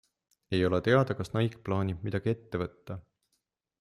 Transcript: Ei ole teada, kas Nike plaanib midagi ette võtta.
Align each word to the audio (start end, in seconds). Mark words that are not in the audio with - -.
Ei 0.55 0.61
ole 0.69 0.79
teada, 0.87 1.15
kas 1.19 1.29
Nike 1.35 1.61
plaanib 1.67 2.01
midagi 2.09 2.33
ette 2.33 2.63
võtta. 2.63 2.99